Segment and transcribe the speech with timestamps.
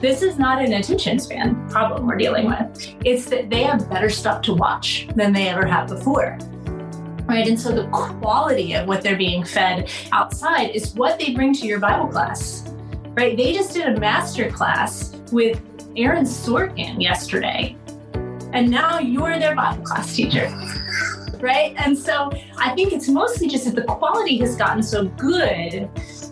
[0.00, 2.94] this is not an attention span problem we're dealing with.
[3.04, 6.38] It's that they have better stuff to watch than they ever have before.
[7.26, 7.46] Right.
[7.46, 11.66] And so the quality of what they're being fed outside is what they bring to
[11.66, 12.64] your Bible class.
[13.10, 13.36] Right.
[13.36, 15.60] They just did a master class with
[15.96, 17.76] Aaron Sorkin yesterday.
[18.52, 20.50] And now you're their Bible class teacher.
[21.40, 21.74] Right.
[21.76, 25.88] And so I think it's mostly just that the quality has gotten so good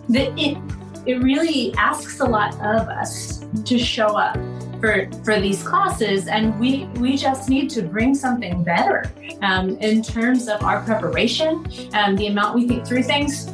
[0.08, 0.58] that it
[1.06, 4.36] it really asks a lot of us to show up
[4.80, 9.10] for for these classes and we we just need to bring something better
[9.42, 13.50] um, in terms of our preparation and the amount we think through things.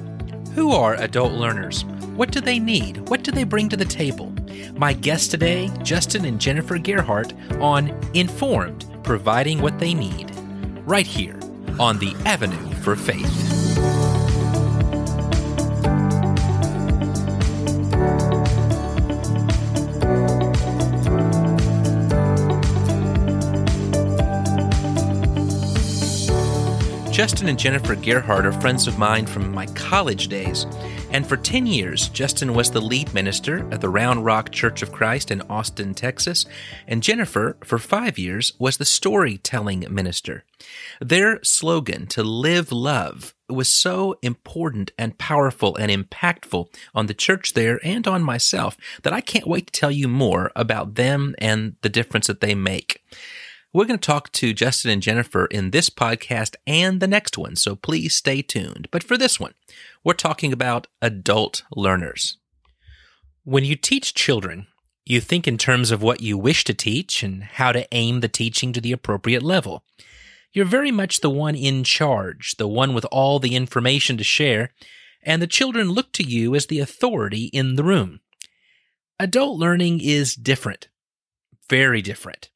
[0.54, 1.84] Who are adult learners?
[2.14, 3.08] What do they need?
[3.08, 4.32] What do they bring to the table?
[4.76, 10.32] My guests today justin and jennifer gerhardt on informed providing what they need
[10.84, 11.38] right here
[11.78, 13.53] on the avenue for faith
[27.14, 30.66] Justin and Jennifer Gerhardt are friends of mine from my college days,
[31.12, 34.90] and for 10 years, Justin was the lead minister at the Round Rock Church of
[34.90, 36.44] Christ in Austin, Texas,
[36.88, 40.42] and Jennifer, for five years, was the storytelling minister.
[41.00, 47.52] Their slogan, to live love, was so important and powerful and impactful on the church
[47.52, 51.76] there and on myself that I can't wait to tell you more about them and
[51.82, 53.04] the difference that they make.
[53.74, 57.56] We're going to talk to Justin and Jennifer in this podcast and the next one,
[57.56, 58.86] so please stay tuned.
[58.92, 59.54] But for this one,
[60.04, 62.38] we're talking about adult learners.
[63.42, 64.68] When you teach children,
[65.04, 68.28] you think in terms of what you wish to teach and how to aim the
[68.28, 69.82] teaching to the appropriate level.
[70.52, 74.70] You're very much the one in charge, the one with all the information to share,
[75.20, 78.20] and the children look to you as the authority in the room.
[79.18, 80.86] Adult learning is different.
[81.68, 82.50] Very different.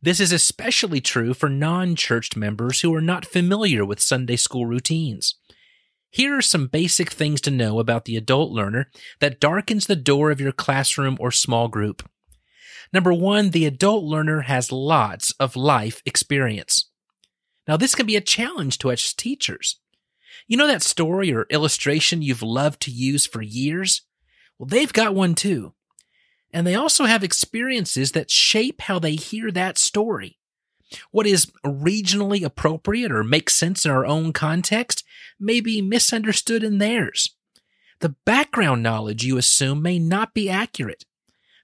[0.00, 4.64] This is especially true for non churched members who are not familiar with Sunday school
[4.64, 5.34] routines.
[6.10, 10.30] Here are some basic things to know about the adult learner that darkens the door
[10.30, 12.08] of your classroom or small group.
[12.92, 16.90] Number one, the adult learner has lots of life experience.
[17.66, 19.80] Now, this can be a challenge to us teachers.
[20.46, 24.02] You know that story or illustration you've loved to use for years?
[24.58, 25.74] Well, they've got one too
[26.52, 30.38] and they also have experiences that shape how they hear that story.
[31.10, 35.04] What is regionally appropriate or makes sense in our own context
[35.38, 37.36] may be misunderstood in theirs.
[38.00, 41.04] The background knowledge you assume may not be accurate.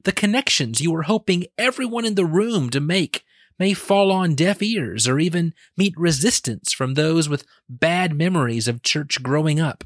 [0.04, 3.24] The connections you were hoping everyone in the room to make
[3.58, 8.82] may fall on deaf ears or even meet resistance from those with bad memories of
[8.82, 9.84] church growing up.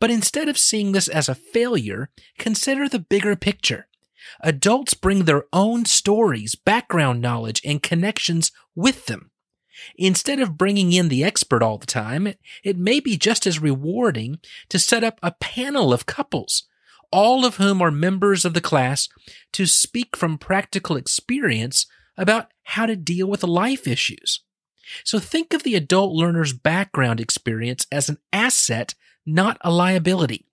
[0.00, 3.86] But instead of seeing this as a failure, consider the bigger picture.
[4.40, 9.30] Adults bring their own stories, background knowledge, and connections with them.
[9.96, 14.38] Instead of bringing in the expert all the time, it, may be just as rewarding
[14.68, 16.64] to set up a panel of couples,
[17.10, 19.08] all of whom are members of the class,
[19.52, 21.86] to speak from practical experience
[22.16, 24.40] about how to deal with life issues.
[25.04, 28.94] So think of the adult learner's background experience as an asset,
[29.26, 30.46] not a liability.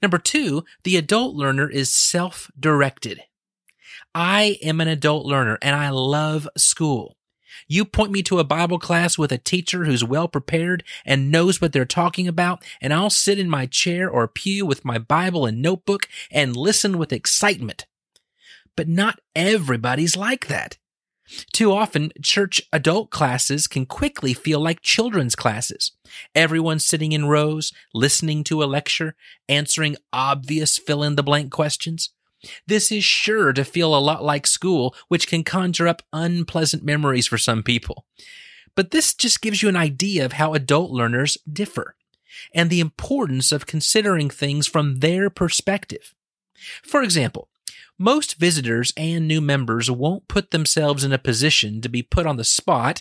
[0.00, 3.22] Number two, the adult learner is self directed.
[4.14, 7.16] I am an adult learner and I love school.
[7.68, 11.60] You point me to a Bible class with a teacher who's well prepared and knows
[11.60, 15.46] what they're talking about, and I'll sit in my chair or pew with my Bible
[15.46, 17.86] and notebook and listen with excitement.
[18.76, 20.78] But not everybody's like that.
[21.52, 25.92] Too often, church adult classes can quickly feel like children's classes.
[26.34, 29.16] Everyone sitting in rows, listening to a lecture,
[29.48, 32.10] answering obvious fill in the blank questions.
[32.66, 37.26] This is sure to feel a lot like school, which can conjure up unpleasant memories
[37.26, 38.04] for some people.
[38.74, 41.96] But this just gives you an idea of how adult learners differ
[42.54, 46.14] and the importance of considering things from their perspective.
[46.82, 47.48] For example,
[47.98, 52.36] most visitors and new members won't put themselves in a position to be put on
[52.36, 53.00] the spot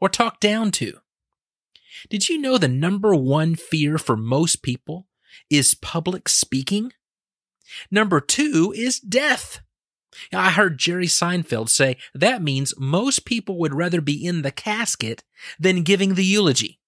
[0.00, 0.98] or talked down to.
[2.10, 5.06] Did you know the number one fear for most people
[5.48, 6.92] is public speaking?
[7.90, 9.60] Number two is death.
[10.32, 15.24] I heard Jerry Seinfeld say that means most people would rather be in the casket
[15.58, 16.80] than giving the eulogy.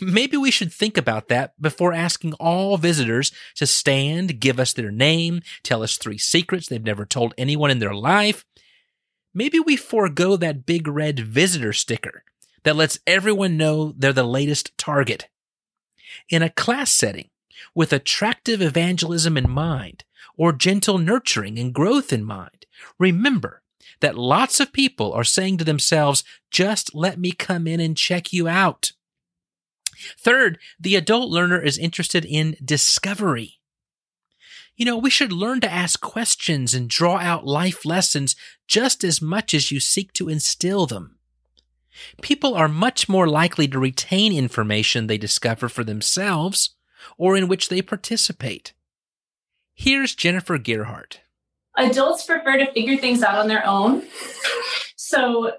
[0.00, 4.90] Maybe we should think about that before asking all visitors to stand, give us their
[4.90, 8.44] name, tell us three secrets they've never told anyone in their life.
[9.34, 12.24] Maybe we forego that big red visitor sticker
[12.64, 15.28] that lets everyone know they're the latest target.
[16.28, 17.30] In a class setting,
[17.74, 20.04] with attractive evangelism in mind,
[20.36, 22.66] or gentle nurturing and growth in mind.
[22.98, 23.62] Remember
[24.00, 28.32] that lots of people are saying to themselves, just let me come in and check
[28.32, 28.92] you out.
[30.18, 33.60] Third, the adult learner is interested in discovery.
[34.76, 38.34] You know, we should learn to ask questions and draw out life lessons
[38.66, 41.18] just as much as you seek to instill them.
[42.22, 46.70] People are much more likely to retain information they discover for themselves
[47.18, 48.72] or in which they participate.
[49.74, 51.20] Here's Jennifer Gerhardt.
[51.76, 54.02] Adults prefer to figure things out on their own.
[54.96, 55.52] So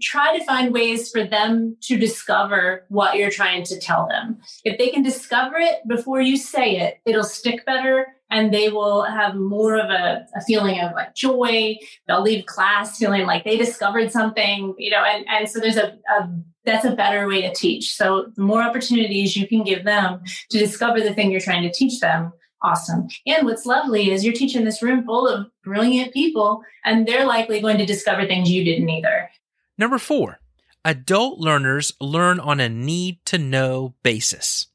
[0.00, 4.38] try to find ways for them to discover what you're trying to tell them.
[4.64, 9.02] If they can discover it before you say it, it'll stick better and they will
[9.02, 11.76] have more of a, a, feeling of like joy.
[12.06, 15.98] They'll leave class feeling like they discovered something, you know, and, and so there's a,
[16.18, 16.28] a
[16.64, 17.94] that's a better way to teach.
[17.94, 21.72] So the more opportunities you can give them to discover the thing you're trying to
[21.72, 22.32] teach them,
[22.62, 23.06] awesome.
[23.26, 27.60] And what's lovely is you're teaching this room full of brilliant people, and they're likely
[27.60, 29.30] going to discover things you didn't either.
[29.76, 30.40] Number four,
[30.84, 34.68] adult learners learn on a need to know basis.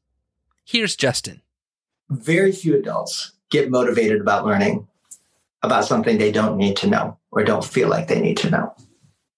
[0.64, 1.42] Here's Justin.
[2.10, 4.86] Very few adults get motivated about learning
[5.62, 8.74] about something they don't need to know or don't feel like they need to know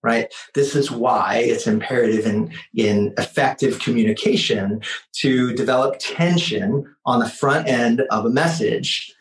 [0.03, 4.81] right this is why it's imperative in in effective communication
[5.13, 9.15] to develop tension on the front end of a message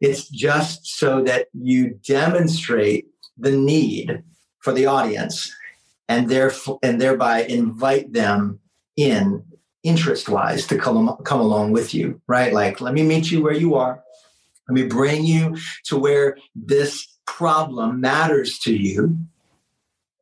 [0.00, 3.06] it's just so that you demonstrate
[3.38, 4.22] the need
[4.60, 5.52] for the audience
[6.08, 8.60] and therefore and thereby invite them
[8.96, 9.44] in
[9.82, 13.52] interest wise to come come along with you right like let me meet you where
[13.52, 14.02] you are
[14.68, 19.16] let me bring you to where this problem matters to you.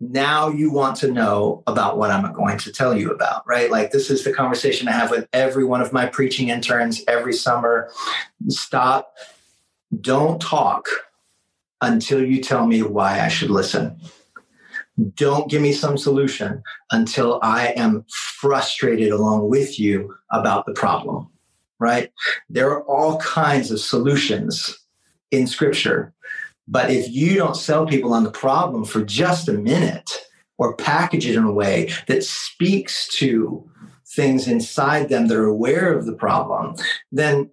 [0.01, 3.71] Now you want to know about what I'm going to tell you about, right?
[3.71, 7.33] Like, this is the conversation I have with every one of my preaching interns every
[7.33, 7.91] summer.
[8.49, 9.15] Stop.
[10.01, 10.89] Don't talk
[11.81, 14.01] until you tell me why I should listen.
[15.15, 18.05] Don't give me some solution until I am
[18.41, 21.29] frustrated along with you about the problem
[21.83, 22.13] right?
[22.49, 24.79] There are all kinds of solutions
[25.33, 26.15] in scripture.
[26.69, 30.09] But if you don't sell people on the problem for just a minute
[30.59, 33.69] or package it in a way that speaks to
[34.07, 36.77] things inside them that are aware of the problem,
[37.11, 37.51] then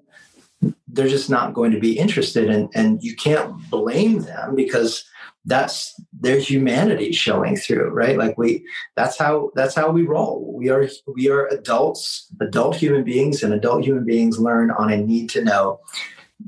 [0.87, 2.51] they're just not going to be interested.
[2.51, 5.05] And, and you can't blame them because
[5.45, 8.17] that's their humanity showing through right?
[8.17, 8.65] Like we
[8.95, 10.53] that's how that's how we roll.
[10.55, 14.97] We are we are adults adult human beings and adult human beings learn on a
[14.97, 15.79] need to know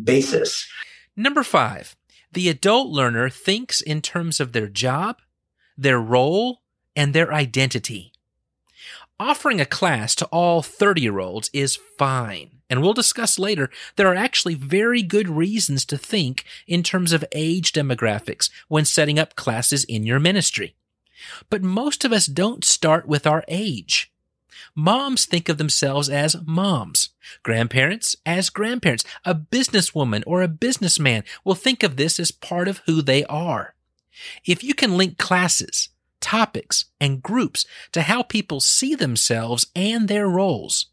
[0.03, 0.67] basis.
[1.15, 1.95] Number 5
[2.33, 5.17] the adult learner thinks in terms of their job
[5.77, 6.61] their role
[6.95, 8.11] and their identity.
[9.19, 14.07] Offering a class to all 30 year olds is fine and we'll discuss later, there
[14.07, 19.35] are actually very good reasons to think in terms of age demographics when setting up
[19.35, 20.73] classes in your ministry.
[21.50, 24.09] But most of us don't start with our age.
[24.73, 27.09] Moms think of themselves as moms.
[27.44, 29.03] Grandparents as grandparents.
[29.25, 33.75] A businesswoman or a businessman will think of this as part of who they are.
[34.45, 35.89] If you can link classes,
[36.21, 40.85] topics, and groups to how people see themselves and their roles,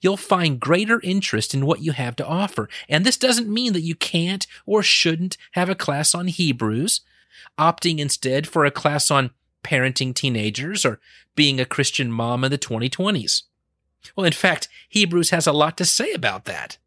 [0.00, 2.68] you'll find greater interest in what you have to offer.
[2.88, 7.00] And this doesn't mean that you can't or shouldn't have a class on Hebrews,
[7.58, 9.30] opting instead for a class on
[9.62, 11.00] parenting teenagers or
[11.34, 13.42] being a Christian mom in the 2020s.
[14.16, 16.78] Well, in fact, Hebrews has a lot to say about that.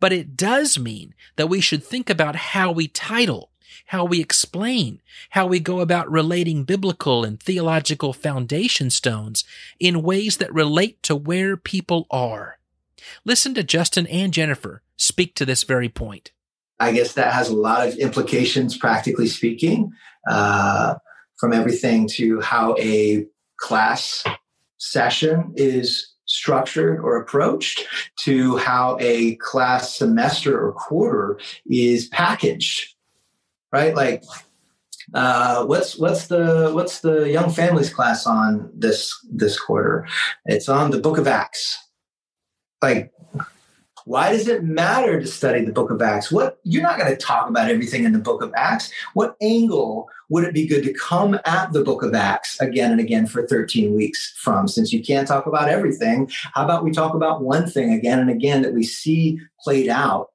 [0.00, 3.49] But it does mean that we should think about how we title
[3.86, 5.00] how we explain,
[5.30, 9.44] how we go about relating biblical and theological foundation stones
[9.78, 12.58] in ways that relate to where people are.
[13.24, 16.32] Listen to Justin and Jennifer speak to this very point.
[16.78, 19.92] I guess that has a lot of implications, practically speaking,
[20.28, 20.94] uh,
[21.38, 23.26] from everything to how a
[23.58, 24.24] class
[24.78, 27.86] session is structured or approached
[28.16, 32.94] to how a class semester or quarter is packaged
[33.72, 33.94] right?
[33.94, 34.24] Like,
[35.14, 40.06] uh, what's what's the what's the young families class on this this quarter?
[40.46, 41.88] It's on the Book of Acts.
[42.82, 43.12] Like,
[44.04, 46.30] why does it matter to study the Book of Acts?
[46.30, 48.90] What you're not going to talk about everything in the Book of Acts.
[49.14, 53.00] What angle would it be good to come at the Book of Acts again and
[53.00, 54.68] again for 13 weeks from?
[54.68, 58.30] Since you can't talk about everything, how about we talk about one thing again and
[58.30, 60.29] again that we see played out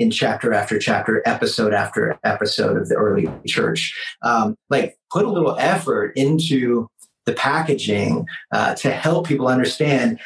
[0.00, 3.94] in chapter after chapter, episode after episode of the early church.
[4.22, 6.88] Um, like put a little effort into
[7.26, 10.18] the packaging uh, to help people understand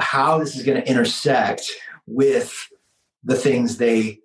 [0.00, 1.70] how this is going to intersect
[2.06, 2.68] with
[3.22, 4.18] the things they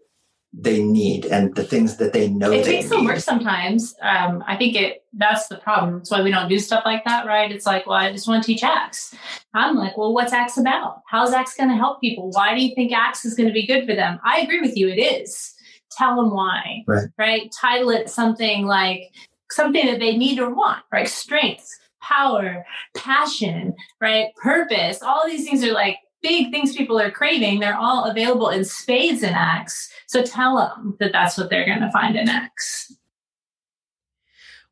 [0.57, 3.93] they need and the things that they know it they takes some work sometimes.
[4.01, 5.97] Um, i think it that's the problem.
[5.99, 7.51] That's why we don't do stuff like that right?
[7.51, 9.13] It's like well i just want to teach acts
[9.53, 11.01] i'm like well what's acts about?
[11.07, 12.29] How's acts going to help people?
[12.31, 14.19] Why do you think acts is going to be good for them?
[14.23, 15.53] I agree with you it is.
[15.91, 17.07] Tell them why Right.
[17.17, 17.53] right?
[17.59, 19.11] Title it something like
[19.51, 21.07] something that they need or want right?
[21.07, 21.67] Strength
[22.01, 24.27] power passion right?
[24.35, 28.63] Purpose all these things are like big things people are craving they're all available in
[28.65, 32.95] spades in acts so tell them that that's what they're going to find in Acts.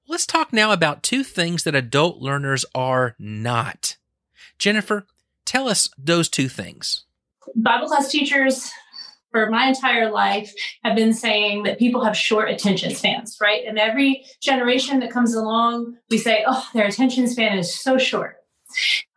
[0.07, 3.97] Let's talk now about two things that adult learners are not.
[4.59, 5.07] Jennifer,
[5.45, 7.05] tell us those two things.
[7.55, 8.71] bible class teachers
[9.31, 13.77] for my entire life have been saying that people have short attention spans right and
[13.77, 18.37] every generation that comes along we say oh their attention span is so short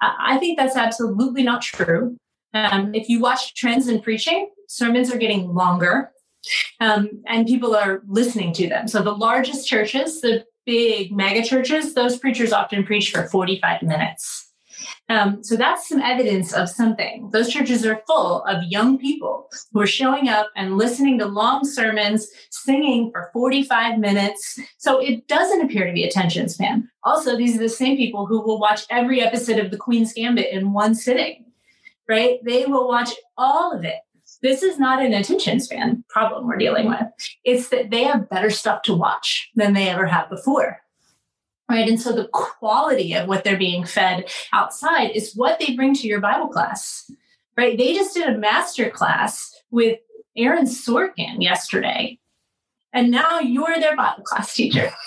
[0.00, 2.16] I think that's absolutely not true
[2.54, 6.10] um, if you watch trends in preaching sermons are getting longer
[6.80, 11.94] um, and people are listening to them so the largest churches the big mega churches
[11.94, 14.46] those preachers often preach for 45 minutes
[15.08, 17.30] um, so that's some evidence of something.
[17.32, 21.64] Those churches are full of young people who are showing up and listening to long
[21.64, 24.58] sermons, singing for 45 minutes.
[24.78, 26.88] So it doesn't appear to be attention span.
[27.04, 30.52] Also, these are the same people who will watch every episode of The Queen's Gambit
[30.52, 31.44] in one sitting,
[32.08, 32.38] right?
[32.44, 34.00] They will watch all of it.
[34.42, 37.06] This is not an attention span problem we're dealing with.
[37.44, 40.80] It's that they have better stuff to watch than they ever have before
[41.68, 41.88] right?
[41.88, 46.06] And so the quality of what they're being fed outside is what they bring to
[46.06, 47.10] your Bible class,
[47.56, 47.76] right?
[47.76, 49.98] They just did a master class with
[50.36, 52.18] Aaron Sorkin yesterday,
[52.92, 54.90] and now you're their Bible class teacher.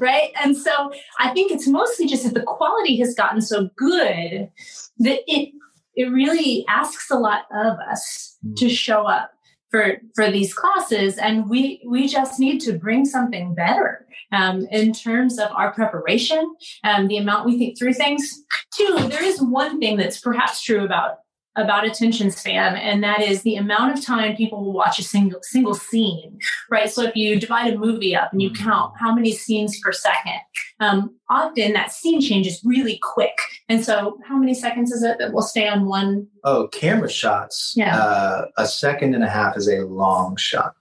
[0.00, 0.32] Right.
[0.42, 4.50] And so I think it's mostly just that the quality has gotten so good
[4.98, 5.52] that it
[5.96, 9.30] it really asks a lot of us to show up
[9.70, 11.18] for for these classes.
[11.18, 16.54] And we we just need to bring something better um, in terms of our preparation
[16.84, 18.44] and the amount we think through things.
[18.74, 21.16] Two there is one thing that's perhaps true about
[21.56, 25.38] about attention span and that is the amount of time people will watch a single
[25.42, 26.38] single scene
[26.70, 29.92] right so if you divide a movie up and you count how many scenes per
[29.92, 30.40] second
[30.80, 33.36] um, often that scene changes really quick
[33.68, 37.72] and so how many seconds is it that will stay on one Oh, camera shots.
[37.74, 37.96] Yeah.
[37.96, 40.74] Uh, a second and a half is a long shot.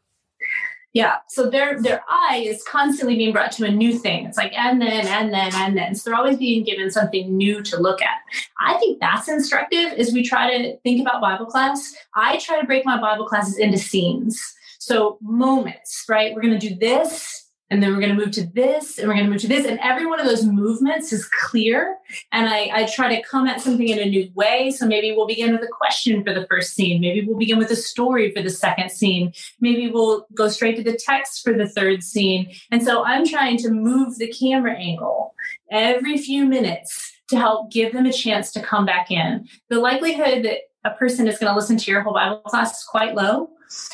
[0.94, 1.18] Yeah.
[1.28, 4.28] So their their eye is constantly being brought to a new thing.
[4.28, 5.96] It's like and then and then and then.
[5.96, 8.18] So they're always being given something new to look at.
[8.60, 11.96] I think that's instructive as we try to think about Bible class.
[12.16, 14.40] I try to break my Bible classes into scenes.
[14.78, 16.36] So moments, right?
[16.36, 17.43] We're gonna do this,
[17.74, 19.65] and then we're gonna move to this, and we're gonna move to this.
[19.65, 21.98] And every one of those movements is clear.
[22.32, 24.72] And I, I try to come at something in a new way.
[24.72, 27.01] So maybe we'll begin with a question for the first scene.
[27.01, 30.84] Maybe we'll begin with a story for the second scene maybe we'll go straight to
[30.84, 32.53] the text for the third scene.
[32.72, 35.34] And so I'm trying to move the camera angle
[35.72, 39.48] every few minutes to help give them a chance to come back in.
[39.70, 42.84] The likelihood that a person is going to listen to your whole Bible class is
[42.84, 43.50] quite low.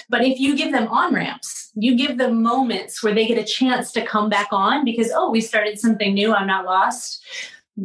[0.09, 3.43] But if you give them on ramps, you give them moments where they get a
[3.43, 7.23] chance to come back on because, oh, we started something new, I'm not lost,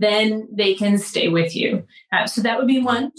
[0.00, 1.86] then they can stay with you.
[2.12, 3.12] Uh, so that would be one.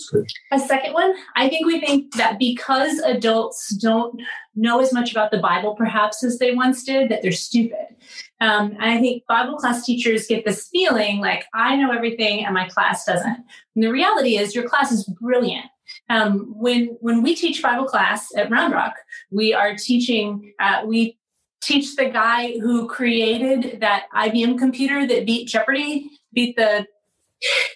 [0.51, 4.19] A second one, I think we think that because adults don't
[4.55, 7.95] know as much about the Bible perhaps as they once did, that they're stupid.
[8.41, 12.53] Um, and I think Bible class teachers get this feeling like, I know everything and
[12.53, 13.37] my class doesn't.
[13.75, 15.65] And the reality is, your class is brilliant.
[16.09, 18.95] Um, when when we teach Bible class at Round Rock,
[19.31, 20.53] we are teaching.
[20.59, 21.17] Uh, we
[21.61, 26.85] teach the guy who created that IBM computer that beat Jeopardy, beat the.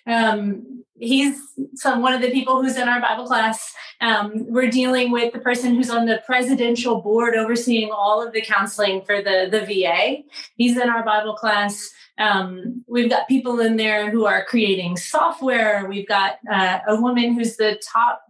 [0.05, 1.39] Um, he's
[1.75, 3.73] some one of the people who's in our Bible class.
[4.01, 8.41] Um, we're dealing with the person who's on the presidential board overseeing all of the
[8.41, 10.23] counseling for the the VA.
[10.55, 11.89] He's in our Bible class.
[12.19, 15.87] Um, we've got people in there who are creating software.
[15.87, 18.23] We've got uh, a woman who's the top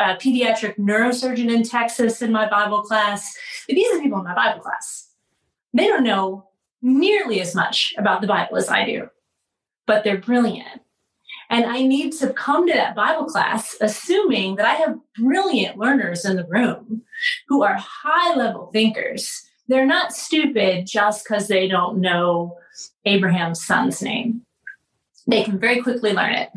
[0.00, 3.36] uh, pediatric neurosurgeon in Texas in my Bible class.
[3.68, 5.10] These are people in my Bible class.
[5.74, 6.48] They don't know
[6.80, 9.08] nearly as much about the Bible as I do,
[9.86, 10.80] but they're brilliant.
[11.50, 16.24] And I need to come to that Bible class assuming that I have brilliant learners
[16.24, 17.02] in the room
[17.48, 19.42] who are high level thinkers.
[19.68, 22.56] They're not stupid just because they don't know
[23.04, 24.42] Abraham's son's name.
[25.26, 26.50] They can very quickly learn it.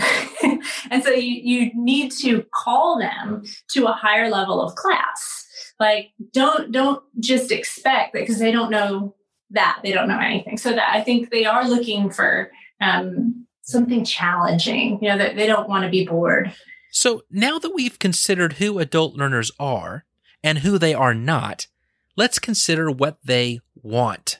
[0.92, 5.46] and so you, you need to call them to a higher level of class.
[5.80, 9.16] Like don't don't just expect that because they don't know
[9.52, 10.58] that they don't know anything.
[10.58, 15.00] So that I think they are looking for um, something challenging.
[15.02, 16.54] You know that they don't want to be bored.
[16.92, 20.06] So now that we've considered who adult learners are
[20.44, 21.68] and who they are not,
[22.16, 24.40] let's consider what they want.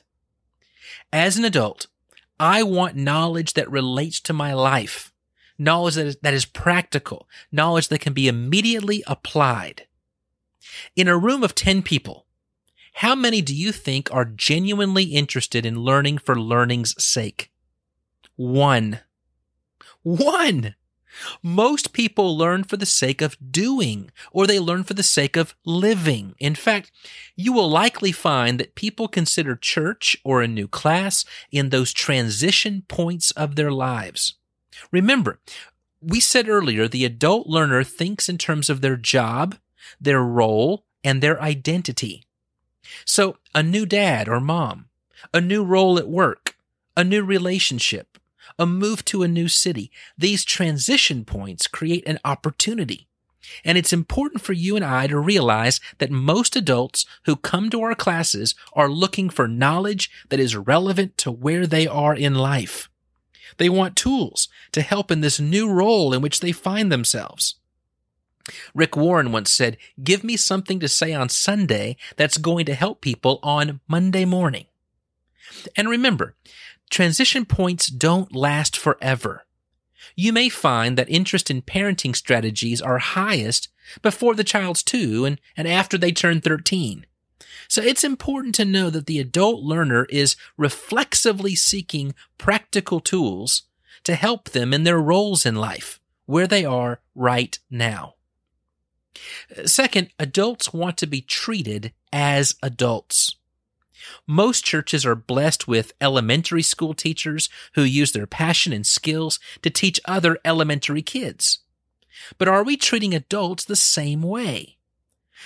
[1.12, 1.86] As an adult,
[2.38, 5.12] I want knowledge that relates to my life,
[5.58, 9.86] knowledge that is, that is practical, knowledge that can be immediately applied.
[10.94, 12.26] In a room of 10 people,
[12.94, 17.50] how many do you think are genuinely interested in learning for learning's sake?
[18.36, 19.00] One.
[20.02, 20.74] One!
[21.42, 25.54] Most people learn for the sake of doing, or they learn for the sake of
[25.64, 26.34] living.
[26.38, 26.90] In fact,
[27.36, 32.82] you will likely find that people consider church or a new class in those transition
[32.88, 34.34] points of their lives.
[34.90, 35.38] Remember,
[36.00, 39.56] we said earlier the adult learner thinks in terms of their job,
[40.00, 42.24] their role, and their identity.
[43.04, 44.86] So, a new dad or mom,
[45.34, 46.56] a new role at work,
[46.96, 48.18] a new relationship,
[48.58, 49.90] a move to a new city.
[50.16, 53.08] These transition points create an opportunity.
[53.64, 57.82] And it's important for you and I to realize that most adults who come to
[57.82, 62.90] our classes are looking for knowledge that is relevant to where they are in life.
[63.56, 67.54] They want tools to help in this new role in which they find themselves.
[68.74, 73.00] Rick Warren once said, Give me something to say on Sunday that's going to help
[73.00, 74.66] people on Monday morning.
[75.76, 76.34] And remember,
[76.88, 79.44] transition points don't last forever.
[80.16, 83.68] You may find that interest in parenting strategies are highest
[84.02, 87.06] before the child's two and, and after they turn 13.
[87.68, 93.64] So it's important to know that the adult learner is reflexively seeking practical tools
[94.04, 98.14] to help them in their roles in life, where they are right now.
[99.64, 103.36] Second, adults want to be treated as adults.
[104.26, 109.70] Most churches are blessed with elementary school teachers who use their passion and skills to
[109.70, 111.60] teach other elementary kids.
[112.36, 114.76] But are we treating adults the same way?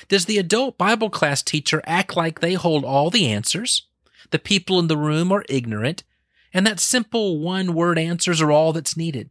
[0.08, 3.86] Does the adult Bible class teacher act like they hold all the answers?
[4.30, 6.04] The people in the room are ignorant,
[6.52, 9.30] and that simple one word answers are all that's needed.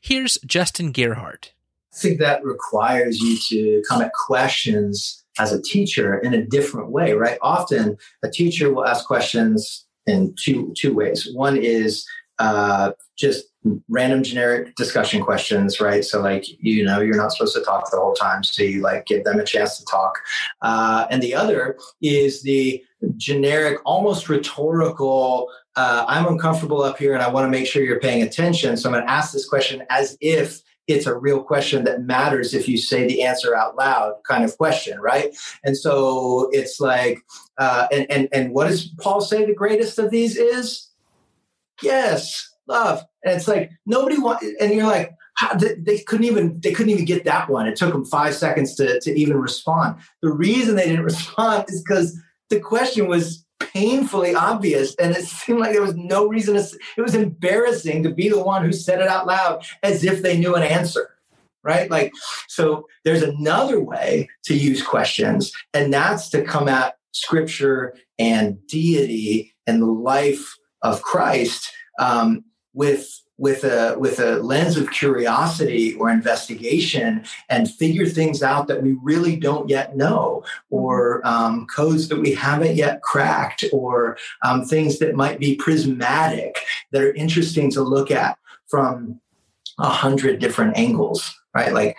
[0.00, 1.52] Here's Justin Gerhardt.
[1.92, 6.90] I think that requires you to come at questions as a teacher in a different
[6.90, 7.38] way, right?
[7.42, 11.28] Often a teacher will ask questions in two two ways.
[11.32, 12.06] One is
[12.38, 13.46] uh, just
[13.88, 16.04] random generic discussion questions, right?
[16.04, 19.06] So like you know you're not supposed to talk the whole time, so you like
[19.06, 20.18] give them a chance to talk.
[20.62, 22.82] Uh, and the other is the
[23.16, 25.48] generic, almost rhetorical.
[25.76, 28.76] Uh, I'm uncomfortable up here, and I want to make sure you're paying attention.
[28.76, 32.54] So I'm going to ask this question as if it's a real question that matters
[32.54, 35.36] if you say the answer out loud kind of question right?
[35.64, 37.20] And so it's like
[37.58, 40.88] uh, and and and what does paul say the greatest of these is?
[41.82, 43.04] Yes love.
[43.24, 45.14] And it's like nobody want and you're like
[45.58, 47.66] they, they couldn't even they couldn't even get that one.
[47.66, 49.96] It took them five seconds to, to even respond.
[50.22, 52.16] The reason they didn't respond is because
[52.50, 57.00] the question was painfully obvious and it seemed like there was no reason to it
[57.00, 60.54] was embarrassing to be the one who said it out loud as if they knew
[60.54, 61.10] an answer
[61.64, 61.90] right?
[61.90, 62.12] Like
[62.46, 69.54] so there's another way to use questions and that's to come at scripture and deity
[69.66, 76.10] and the life of christ um, with with a with a lens of curiosity or
[76.10, 82.20] investigation and figure things out that we really don't yet know or um, codes that
[82.20, 86.58] we haven't yet cracked or um, things that might be prismatic
[86.90, 89.20] that are interesting to look at from
[89.78, 91.96] a hundred different angles right like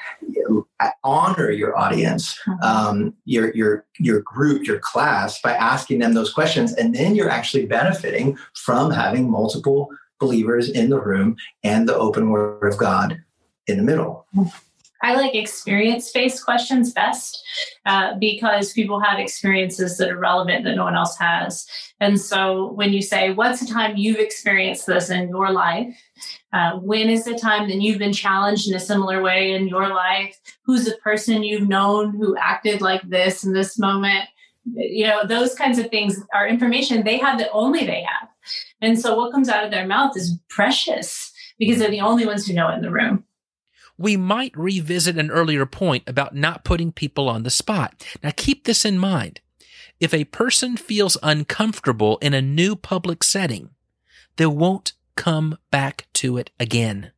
[1.04, 2.62] honor your audience mm-hmm.
[2.62, 7.30] um, your your your group your class by asking them those questions and then you're
[7.30, 13.22] actually benefiting from having multiple believers in the room and the open word of God
[13.68, 14.26] in the middle.
[15.02, 17.42] I like experience based questions best
[17.86, 21.66] uh, because people have experiences that are relevant that no one else has.
[22.02, 25.96] And so when you say, What's the time you've experienced this in your life?
[26.52, 29.88] Uh, when is the time that you've been challenged in a similar way in your
[29.88, 30.38] life?
[30.64, 34.28] Who's the person you've known who acted like this in this moment?
[34.76, 38.30] You know, those kinds of things are information they have that only they have.
[38.82, 42.48] And so what comes out of their mouth is precious because they're the only ones
[42.48, 43.26] who know in the room.
[43.98, 48.06] We might revisit an earlier point about not putting people on the spot.
[48.24, 49.42] Now keep this in mind.
[50.00, 53.72] If a person feels uncomfortable in a new public setting,
[54.38, 57.12] they won't come back to it again.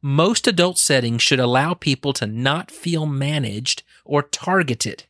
[0.00, 5.04] Most adult settings should allow people to not feel managed or targeted.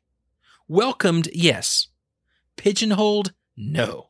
[0.69, 1.89] Welcomed, yes.
[2.57, 4.09] Pigeonholed, no.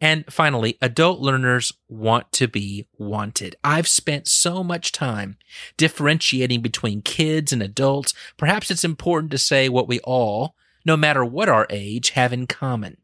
[0.00, 3.56] And finally, adult learners want to be wanted.
[3.62, 5.36] I've spent so much time
[5.76, 8.12] differentiating between kids and adults.
[8.36, 12.46] Perhaps it's important to say what we all, no matter what our age, have in
[12.46, 12.96] common.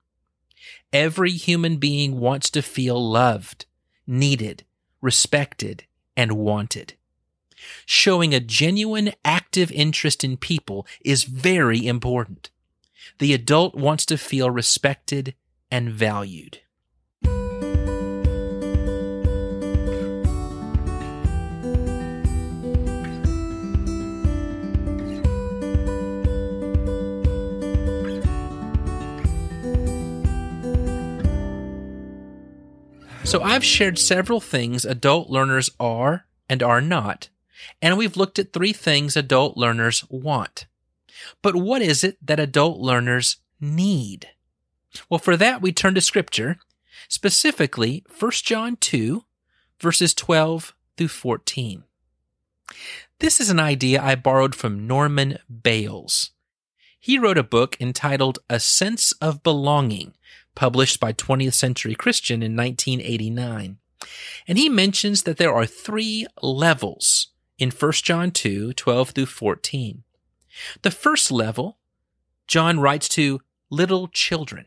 [0.93, 3.67] Every human being wants to feel loved,
[4.07, 4.65] needed,
[5.01, 5.85] respected,
[6.17, 6.95] and wanted.
[7.87, 9.13] Showing a genuine
[9.49, 12.51] active interest in people is very important.
[13.19, 15.35] The adult wants to feel respected
[15.71, 16.61] and valued.
[33.25, 37.31] So I've shared several things adult learners are and are not,
[37.81, 40.67] and we've looked at three things adult learners want.
[41.43, 44.29] But what is it that adult learners need?
[45.09, 46.59] Well, for that, we turn to scripture,
[47.09, 49.25] specifically 1 John 2,
[49.81, 51.85] verses 12 through 14.
[53.21, 56.31] This is an idea I borrowed from Norman Bales.
[57.01, 60.15] He wrote a book entitled A Sense of Belonging
[60.59, 63.79] published by 20th Century Christian in 1989.
[64.49, 70.05] And he mentions that there are three levels in 1 John 2, 12 through 14.
[70.83, 71.79] The first level,
[72.47, 73.41] John writes to
[73.71, 74.67] little children,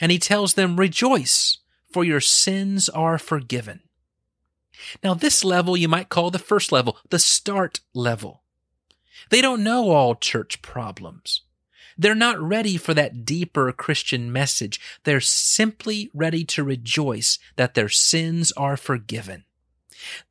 [0.00, 1.58] and he tells them, Rejoice,
[1.92, 3.80] for your sins are forgiven.
[5.02, 8.42] Now, this level you might call the first level, the start level.
[9.30, 11.42] They don't know all church problems.
[11.96, 14.80] They're not ready for that deeper Christian message.
[15.04, 19.44] They're simply ready to rejoice that their sins are forgiven.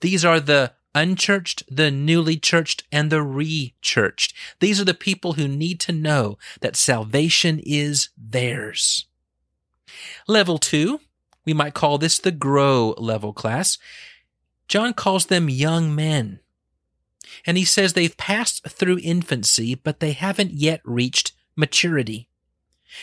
[0.01, 4.33] These are the unchurched, the newly churched, and the re-churched.
[4.59, 9.05] These are the people who need to know that salvation is theirs.
[10.27, 10.99] Level two,
[11.45, 13.77] we might call this the grow level class.
[14.67, 16.39] John calls them young men.
[17.45, 22.27] And he says they've passed through infancy, but they haven't yet reached maturity.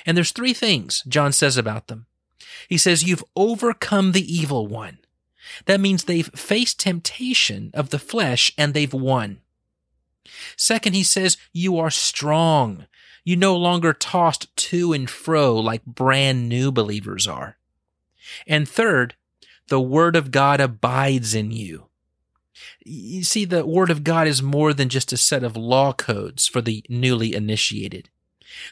[0.07, 2.07] And there's three things John says about them.
[2.69, 4.99] He says, You've overcome the evil one.
[5.67, 9.41] That means they've faced temptation of the flesh and they've won.
[10.57, 12.87] Second, he says, You are strong.
[13.25, 17.59] You no longer tossed to and fro like brand new believers are.
[18.47, 19.15] And third,
[19.69, 21.87] the Word of God abides in you.
[22.85, 26.47] You see, the Word of God is more than just a set of law codes
[26.47, 28.09] for the newly initiated.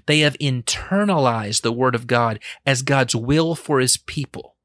[0.07, 4.57] They have internalized the Word of God as God's will for His people.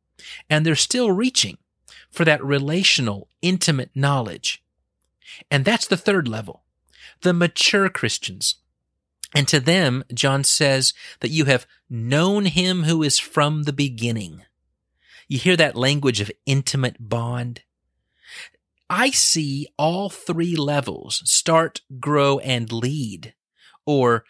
[0.50, 1.58] And they're still reaching
[2.14, 4.64] for that relational, intimate knowledge.
[5.50, 6.64] And that's the third level,
[7.22, 8.56] the mature Christians.
[9.36, 14.44] And to them, John says that you have known Him who is from the beginning.
[15.28, 17.64] You hear that language of intimate bond?
[18.90, 23.34] I see all three levels start, grow, and lead,
[23.88, 24.24] or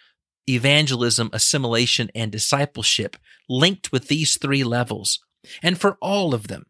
[0.48, 3.18] evangelism, assimilation, and discipleship
[3.50, 5.20] linked with these three levels.
[5.62, 6.68] And for all of them,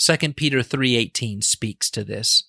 [0.00, 2.44] 2 Peter 3:18 speaks to this.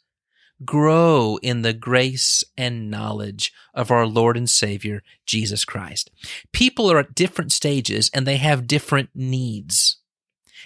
[0.64, 6.12] Grow in the grace and knowledge of our Lord and Savior Jesus Christ.
[6.54, 9.98] People are at different stages and they have different needs.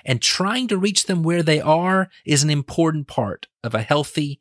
[0.06, 4.40] And trying to reach them where they are is an important part of a healthy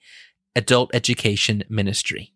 [0.54, 2.33] adult education ministry.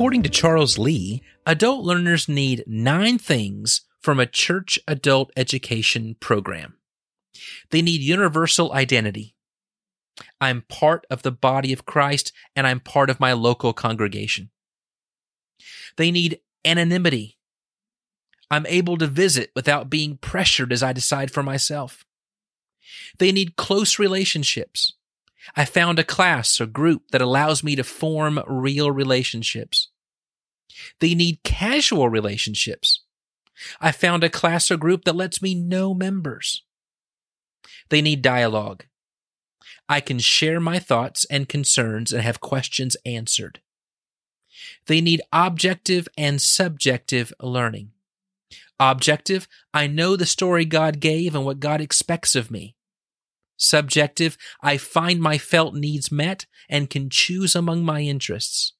[0.00, 6.78] According to Charles Lee, adult learners need nine things from a church adult education program.
[7.70, 9.34] They need universal identity.
[10.40, 14.48] I'm part of the body of Christ and I'm part of my local congregation.
[15.98, 17.36] They need anonymity.
[18.50, 22.06] I'm able to visit without being pressured as I decide for myself.
[23.18, 24.94] They need close relationships.
[25.56, 29.88] I found a class or group that allows me to form real relationships.
[31.00, 33.02] They need casual relationships.
[33.80, 36.62] I found a class or group that lets me know members.
[37.88, 38.84] They need dialogue.
[39.88, 43.60] I can share my thoughts and concerns and have questions answered.
[44.86, 47.90] They need objective and subjective learning.
[48.78, 52.76] Objective, I know the story God gave and what God expects of me.
[53.62, 58.72] Subjective, I find my felt needs met and can choose among my interests.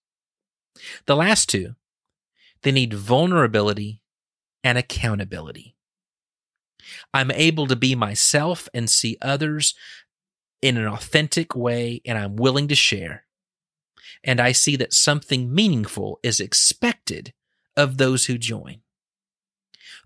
[1.05, 1.75] The last two,
[2.62, 4.01] they need vulnerability
[4.64, 5.77] and accountability.
[7.12, 9.75] I'm able to be myself and see others
[10.62, 13.25] in an authentic way, and I'm willing to share.
[14.25, 17.35] And I see that something meaningful is expected
[17.77, 18.81] of those who join.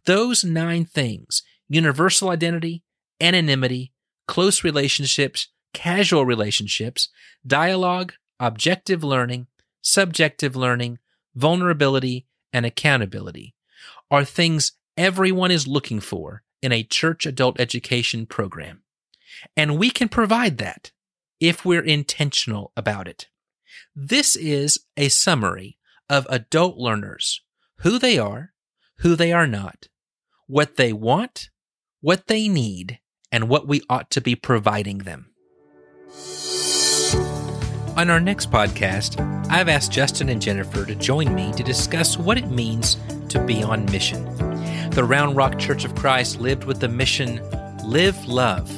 [0.05, 2.83] Those nine things universal identity,
[3.21, 3.94] anonymity,
[4.27, 7.09] close relationships, casual relationships,
[7.47, 9.47] dialogue, objective learning,
[9.83, 10.99] subjective learning,
[11.35, 13.55] vulnerability, and accountability
[14.11, 18.83] are things everyone is looking for in a church adult education program.
[19.57, 20.93] And we can provide that
[21.41, 23.29] if we're intentional about it.
[23.95, 27.43] This is a summary of adult learners,
[27.79, 28.53] who they are,
[28.99, 29.89] who they are not,
[30.47, 31.51] what they want,
[32.01, 33.01] what they need,
[33.35, 35.27] and what we ought to be providing them.
[37.97, 39.19] On our next podcast,
[39.51, 42.97] I've asked Justin and Jennifer to join me to discuss what it means
[43.31, 44.23] to be on mission.
[44.91, 47.41] The Round Rock Church of Christ lived with the mission
[47.83, 48.71] Live Love.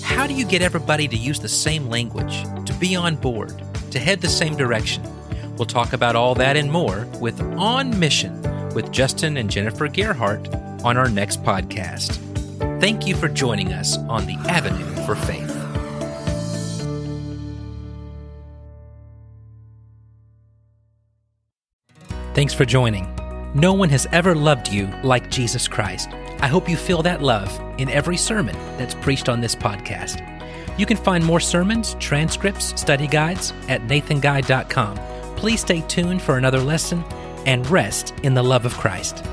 [0.00, 3.98] How do you get everybody to use the same language, to be on board, to
[3.98, 5.02] head the same direction?
[5.56, 8.40] We'll talk about all that and more with On Mission
[8.74, 12.31] with Justin and Jennifer Gerhardt on our next podcast.
[12.82, 15.48] Thank you for joining us on the Avenue for Faith.
[22.34, 23.06] Thanks for joining.
[23.54, 26.08] No one has ever loved you like Jesus Christ.
[26.40, 30.18] I hope you feel that love in every sermon that's preached on this podcast.
[30.76, 34.96] You can find more sermons, transcripts, study guides at nathanguy.com.
[35.36, 37.04] Please stay tuned for another lesson
[37.46, 39.24] and rest in the love of Christ.